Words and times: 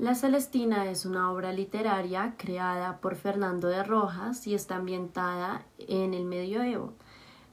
La 0.00 0.14
Celestina 0.14 0.90
es 0.90 1.04
una 1.04 1.30
obra 1.30 1.52
literaria 1.52 2.34
creada 2.38 3.02
por 3.02 3.16
Fernando 3.16 3.68
de 3.68 3.82
Rojas 3.82 4.46
y 4.46 4.54
está 4.54 4.76
ambientada 4.76 5.66
en 5.76 6.14
el 6.14 6.24
medioevo. 6.24 6.94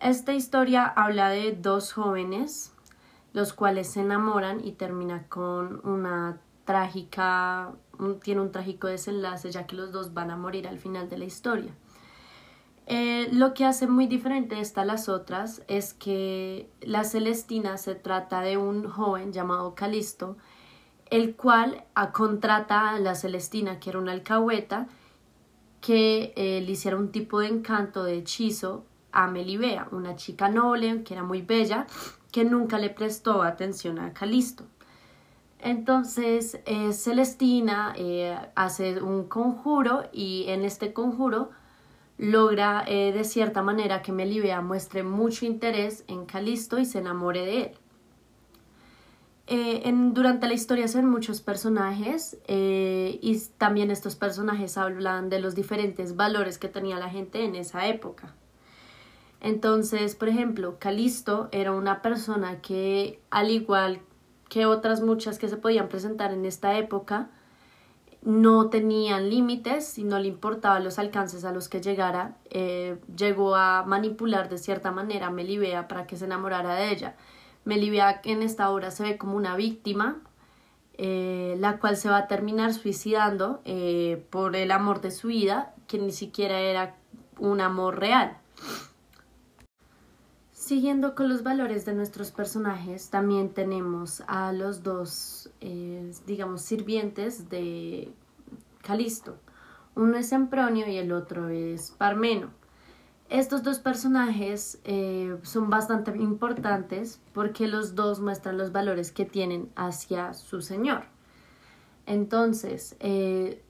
Esta 0.00 0.32
historia 0.32 0.86
habla 0.86 1.28
de 1.28 1.52
dos 1.52 1.92
jóvenes, 1.92 2.72
los 3.34 3.52
cuales 3.52 3.88
se 3.88 4.00
enamoran 4.00 4.64
y 4.64 4.72
termina 4.72 5.26
con 5.28 5.86
una 5.86 6.40
trágica, 6.64 7.72
tiene 8.22 8.40
un 8.40 8.52
trágico 8.52 8.86
desenlace 8.86 9.50
ya 9.50 9.66
que 9.66 9.76
los 9.76 9.92
dos 9.92 10.14
van 10.14 10.30
a 10.30 10.36
morir 10.38 10.66
al 10.66 10.78
final 10.78 11.10
de 11.10 11.18
la 11.18 11.26
historia. 11.26 11.74
Eh, 12.86 13.28
lo 13.32 13.52
que 13.52 13.66
hace 13.66 13.86
muy 13.86 14.06
diferente 14.06 14.60
esta 14.60 14.80
a 14.80 14.86
las 14.86 15.10
otras 15.10 15.62
es 15.68 15.92
que 15.92 16.70
la 16.80 17.04
Celestina 17.04 17.76
se 17.76 17.96
trata 17.96 18.40
de 18.40 18.56
un 18.56 18.88
joven 18.88 19.34
llamado 19.34 19.74
Calisto, 19.74 20.38
el 21.10 21.34
cual 21.34 21.84
contrata 22.12 22.90
a 22.90 23.00
la 23.00 23.14
Celestina, 23.14 23.80
que 23.80 23.90
era 23.90 23.98
una 23.98 24.12
alcahueta, 24.12 24.86
que 25.80 26.32
eh, 26.36 26.62
le 26.64 26.72
hiciera 26.72 26.96
un 26.96 27.10
tipo 27.10 27.40
de 27.40 27.48
encanto, 27.48 28.04
de 28.04 28.18
hechizo 28.18 28.84
a 29.12 29.26
Melibea, 29.26 29.88
una 29.90 30.14
chica 30.14 30.48
noble 30.48 31.02
que 31.02 31.14
era 31.14 31.24
muy 31.24 31.42
bella, 31.42 31.86
que 32.30 32.44
nunca 32.44 32.78
le 32.78 32.90
prestó 32.90 33.42
atención 33.42 33.98
a 33.98 34.12
Calisto. 34.12 34.64
Entonces 35.58 36.60
eh, 36.64 36.92
Celestina 36.92 37.92
eh, 37.96 38.38
hace 38.54 39.02
un 39.02 39.24
conjuro 39.24 40.04
y 40.12 40.44
en 40.48 40.64
este 40.64 40.92
conjuro 40.92 41.50
logra 42.16 42.84
de 42.84 43.24
cierta 43.24 43.62
manera 43.62 44.02
que 44.02 44.12
Melibea 44.12 44.60
muestre 44.60 45.02
mucho 45.02 45.46
interés 45.46 46.04
en 46.06 46.26
Calisto 46.26 46.78
y 46.78 46.84
se 46.84 46.98
enamore 46.98 47.46
de 47.46 47.62
él. 47.62 47.78
Eh, 49.52 49.88
en, 49.88 50.14
durante 50.14 50.46
la 50.46 50.54
historia 50.54 50.86
se 50.86 51.02
muchos 51.02 51.40
personajes 51.40 52.38
eh, 52.46 53.18
y 53.20 53.36
también 53.58 53.90
estos 53.90 54.14
personajes 54.14 54.78
hablan 54.78 55.28
de 55.28 55.40
los 55.40 55.56
diferentes 55.56 56.14
valores 56.14 56.56
que 56.56 56.68
tenía 56.68 56.98
la 56.98 57.10
gente 57.10 57.44
en 57.44 57.56
esa 57.56 57.88
época. 57.88 58.32
Entonces, 59.40 60.14
por 60.14 60.28
ejemplo, 60.28 60.76
Calisto 60.78 61.48
era 61.50 61.72
una 61.72 62.00
persona 62.00 62.60
que, 62.60 63.20
al 63.30 63.50
igual 63.50 64.02
que 64.48 64.66
otras 64.66 65.00
muchas 65.00 65.36
que 65.40 65.48
se 65.48 65.56
podían 65.56 65.88
presentar 65.88 66.32
en 66.32 66.44
esta 66.44 66.78
época, 66.78 67.30
no 68.22 68.70
tenían 68.70 69.30
límites 69.30 69.98
y 69.98 70.04
no 70.04 70.20
le 70.20 70.28
importaban 70.28 70.84
los 70.84 71.00
alcances 71.00 71.44
a 71.44 71.50
los 71.50 71.68
que 71.68 71.80
llegara. 71.80 72.36
Eh, 72.50 72.98
llegó 73.16 73.56
a 73.56 73.82
manipular 73.84 74.48
de 74.48 74.58
cierta 74.58 74.92
manera 74.92 75.26
a 75.26 75.30
Melibea 75.30 75.88
para 75.88 76.06
que 76.06 76.16
se 76.16 76.26
enamorara 76.26 76.76
de 76.76 76.92
ella 76.92 77.16
Melibea 77.64 78.20
en 78.24 78.42
esta 78.42 78.70
obra 78.70 78.90
se 78.90 79.02
ve 79.02 79.18
como 79.18 79.36
una 79.36 79.56
víctima, 79.56 80.20
eh, 80.94 81.56
la 81.58 81.78
cual 81.78 81.96
se 81.96 82.08
va 82.08 82.18
a 82.18 82.26
terminar 82.26 82.74
suicidando 82.74 83.60
eh, 83.64 84.24
por 84.30 84.56
el 84.56 84.70
amor 84.70 85.00
de 85.00 85.10
su 85.10 85.28
vida, 85.28 85.74
que 85.86 85.98
ni 85.98 86.12
siquiera 86.12 86.60
era 86.60 86.96
un 87.38 87.60
amor 87.60 87.98
real. 87.98 88.36
Siguiendo 90.52 91.14
con 91.14 91.28
los 91.28 91.42
valores 91.42 91.84
de 91.84 91.94
nuestros 91.94 92.30
personajes, 92.30 93.10
también 93.10 93.50
tenemos 93.50 94.22
a 94.26 94.52
los 94.52 94.82
dos, 94.82 95.50
eh, 95.60 96.12
digamos, 96.26 96.62
sirvientes 96.62 97.48
de 97.48 98.12
Calisto. 98.82 99.38
Uno 99.96 100.16
es 100.16 100.28
Sempronio 100.28 100.86
y 100.86 100.96
el 100.98 101.12
otro 101.12 101.48
es 101.48 101.90
Parmeno. 101.90 102.50
Estos 103.30 103.62
dos 103.62 103.78
personajes 103.78 104.80
eh, 104.82 105.36
son 105.44 105.70
bastante 105.70 106.10
importantes 106.16 107.20
porque 107.32 107.68
los 107.68 107.94
dos 107.94 108.18
muestran 108.18 108.58
los 108.58 108.72
valores 108.72 109.12
que 109.12 109.24
tienen 109.24 109.70
hacia 109.76 110.34
su 110.34 110.60
señor. 110.62 111.04
Entonces, 112.06 112.96
eh, 112.98 113.62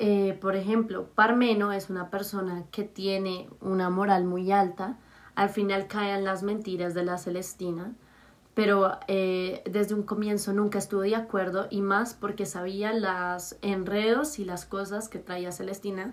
eh, 0.00 0.36
por 0.40 0.56
ejemplo, 0.56 1.06
Parmeno 1.14 1.72
es 1.72 1.88
una 1.88 2.10
persona 2.10 2.64
que 2.72 2.82
tiene 2.82 3.48
una 3.60 3.90
moral 3.90 4.24
muy 4.24 4.50
alta, 4.50 4.98
al 5.36 5.50
final 5.50 5.86
caen 5.86 6.24
las 6.24 6.42
mentiras 6.42 6.94
de 6.94 7.04
la 7.04 7.16
Celestina, 7.16 7.94
pero 8.54 8.98
desde 9.06 9.94
un 9.94 10.02
comienzo 10.02 10.52
nunca 10.52 10.80
estuvo 10.80 11.02
de 11.02 11.14
acuerdo 11.14 11.68
y 11.70 11.80
más 11.80 12.14
porque 12.14 12.44
sabía 12.44 12.92
las 12.92 13.56
enredos 13.62 14.40
y 14.40 14.44
las 14.44 14.66
cosas 14.66 15.08
que 15.08 15.20
traía 15.20 15.52
Celestina 15.52 16.12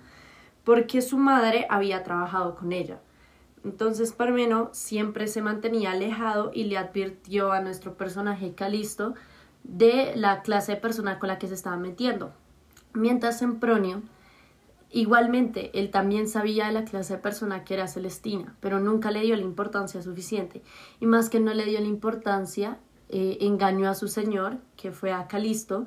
porque 0.66 1.02
su 1.02 1.18
madre 1.18 1.66
había 1.70 2.04
trabajado 2.04 2.56
con 2.56 2.74
ella. 2.74 3.00
Entonces 3.64 4.12
Parmeno 4.12 4.70
siempre 4.74 5.28
se 5.28 5.42
mantenía 5.42 5.92
alejado 5.92 6.52
y 6.54 6.66
le 6.66 6.78
advirtió 6.78 7.52
a 7.52 7.62
nuestro 7.62 7.96
personaje 7.96 8.54
Calisto 8.54 9.14
de 9.64 10.14
la 10.16 10.42
clase 10.42 10.74
de 10.74 10.82
persona 10.82 11.18
con 11.18 11.30
la 11.30 11.40
que 11.40 11.48
se 11.48 11.54
estaba 11.54 11.78
metiendo. 11.78 12.34
Mientras 12.94 13.40
Sempronio, 13.40 14.04
igualmente, 14.92 15.72
él 15.80 15.90
también 15.90 16.28
sabía 16.28 16.68
de 16.68 16.74
la 16.74 16.86
clase 16.86 17.16
de 17.16 17.20
persona 17.22 17.64
que 17.64 17.74
era 17.74 17.88
Celestina, 17.88 18.56
pero 18.60 18.80
nunca 18.80 19.10
le 19.10 19.22
dio 19.22 19.36
la 19.36 19.42
importancia 19.42 20.02
suficiente. 20.02 20.62
Y 21.00 21.08
más 21.08 21.30
que 21.30 21.40
no 21.40 21.54
le 21.54 21.66
dio 21.66 21.80
la 21.80 21.88
importancia, 21.88 22.78
eh, 23.10 23.38
engañó 23.42 23.90
a 23.90 23.96
su 23.96 24.08
señor, 24.08 24.60
que 24.78 24.92
fue 24.92 25.12
a 25.12 25.28
Calisto, 25.28 25.86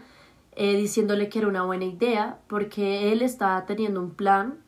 eh, 0.52 0.76
diciéndole 0.76 1.28
que 1.28 1.38
era 1.38 1.48
una 1.48 1.62
buena 1.62 1.84
idea, 1.84 2.40
porque 2.48 3.12
él 3.12 3.22
estaba 3.22 3.64
teniendo 3.66 4.00
un 4.00 4.14
plan 4.14 4.58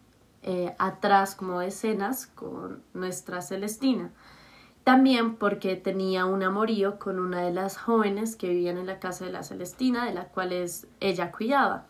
eh, 0.42 0.74
atrás 0.78 1.34
como 1.34 1.60
escenas 1.62 2.26
con 2.26 2.82
nuestra 2.94 3.42
Celestina. 3.42 4.10
También 4.84 5.36
porque 5.36 5.76
tenía 5.76 6.24
un 6.24 6.42
amorío 6.42 6.98
con 6.98 7.18
una 7.18 7.42
de 7.42 7.52
las 7.52 7.76
jóvenes 7.76 8.36
que 8.36 8.48
vivían 8.48 8.78
en 8.78 8.86
la 8.86 8.98
casa 8.98 9.26
de 9.26 9.32
la 9.32 9.42
Celestina, 9.42 10.06
de 10.06 10.14
la 10.14 10.24
cual 10.24 10.52
ella 11.00 11.32
cuidaba. 11.32 11.86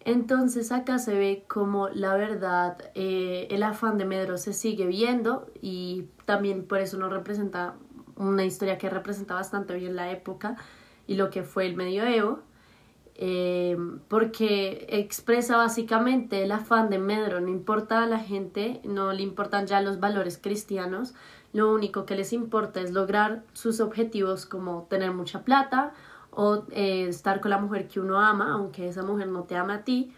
Entonces 0.00 0.72
acá 0.72 0.98
se 0.98 1.14
ve 1.14 1.44
como 1.48 1.88
la 1.90 2.14
verdad, 2.14 2.78
eh, 2.94 3.46
el 3.50 3.62
afán 3.62 3.98
de 3.98 4.06
Medro 4.06 4.38
se 4.38 4.54
sigue 4.54 4.86
viendo 4.86 5.50
y 5.60 6.06
también 6.24 6.66
por 6.66 6.78
eso 6.78 6.96
nos 6.96 7.12
representa 7.12 7.74
una 8.16 8.44
historia 8.44 8.78
que 8.78 8.88
representa 8.88 9.34
bastante 9.34 9.74
bien 9.74 9.96
la 9.96 10.10
época 10.10 10.56
y 11.06 11.16
lo 11.16 11.28
que 11.28 11.42
fue 11.42 11.66
el 11.66 11.76
medioevo. 11.76 12.40
Eh, 13.20 13.76
porque 14.06 14.86
expresa 14.88 15.56
básicamente 15.56 16.44
el 16.44 16.52
afán 16.52 16.88
de 16.88 17.00
Medro, 17.00 17.40
no 17.40 17.48
importa 17.48 18.04
a 18.04 18.06
la 18.06 18.20
gente, 18.20 18.80
no 18.84 19.12
le 19.12 19.22
importan 19.22 19.66
ya 19.66 19.80
los 19.80 19.98
valores 19.98 20.38
cristianos, 20.38 21.14
lo 21.52 21.74
único 21.74 22.06
que 22.06 22.14
les 22.14 22.32
importa 22.32 22.80
es 22.80 22.92
lograr 22.92 23.42
sus 23.54 23.80
objetivos 23.80 24.46
como 24.46 24.86
tener 24.88 25.12
mucha 25.12 25.42
plata 25.42 25.94
o 26.30 26.62
eh, 26.70 27.08
estar 27.08 27.40
con 27.40 27.50
la 27.50 27.58
mujer 27.58 27.88
que 27.88 27.98
uno 27.98 28.20
ama, 28.20 28.52
aunque 28.52 28.86
esa 28.86 29.02
mujer 29.02 29.26
no 29.26 29.42
te 29.42 29.56
ama 29.56 29.74
a 29.74 29.84
ti, 29.84 30.12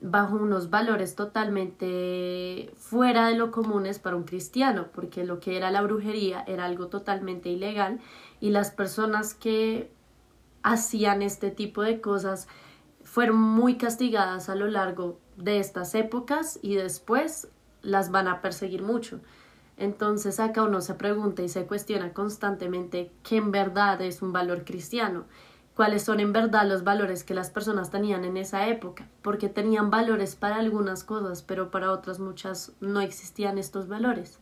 bajo 0.00 0.36
unos 0.36 0.70
valores 0.70 1.16
totalmente 1.16 2.72
fuera 2.76 3.26
de 3.26 3.34
lo 3.34 3.50
comunes 3.50 3.98
para 3.98 4.14
un 4.14 4.22
cristiano, 4.22 4.86
porque 4.94 5.24
lo 5.24 5.40
que 5.40 5.56
era 5.56 5.72
la 5.72 5.82
brujería 5.82 6.44
era 6.46 6.66
algo 6.66 6.86
totalmente 6.86 7.48
ilegal 7.48 7.98
y 8.38 8.50
las 8.50 8.70
personas 8.70 9.34
que 9.34 9.90
hacían 10.66 11.22
este 11.22 11.52
tipo 11.52 11.82
de 11.82 12.00
cosas 12.00 12.48
fueron 13.04 13.36
muy 13.36 13.78
castigadas 13.78 14.48
a 14.48 14.56
lo 14.56 14.66
largo 14.66 15.20
de 15.36 15.60
estas 15.60 15.94
épocas 15.94 16.58
y 16.60 16.74
después 16.74 17.48
las 17.82 18.10
van 18.10 18.26
a 18.26 18.40
perseguir 18.40 18.82
mucho. 18.82 19.20
Entonces 19.76 20.40
acá 20.40 20.64
uno 20.64 20.80
se 20.80 20.94
pregunta 20.94 21.42
y 21.42 21.48
se 21.48 21.66
cuestiona 21.66 22.12
constantemente 22.12 23.12
qué 23.22 23.36
en 23.36 23.52
verdad 23.52 24.02
es 24.02 24.22
un 24.22 24.32
valor 24.32 24.64
cristiano, 24.64 25.26
cuáles 25.76 26.02
son 26.02 26.18
en 26.18 26.32
verdad 26.32 26.66
los 26.66 26.82
valores 26.82 27.22
que 27.22 27.34
las 27.34 27.50
personas 27.50 27.90
tenían 27.90 28.24
en 28.24 28.36
esa 28.36 28.66
época, 28.66 29.08
porque 29.22 29.48
tenían 29.48 29.90
valores 29.90 30.34
para 30.34 30.56
algunas 30.56 31.04
cosas, 31.04 31.42
pero 31.42 31.70
para 31.70 31.92
otras 31.92 32.18
muchas 32.18 32.72
no 32.80 33.00
existían 33.00 33.56
estos 33.56 33.86
valores. 33.86 34.40